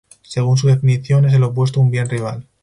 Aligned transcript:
Según 0.23 0.57
su 0.57 0.65
definición, 0.65 1.25
es 1.25 1.33
el 1.35 1.43
opuesto 1.43 1.79
a 1.79 1.83
un 1.83 1.91
bien 1.91 2.09
rival. 2.09 2.47